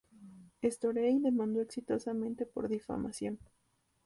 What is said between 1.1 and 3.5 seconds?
demandó exitosamente por difamación.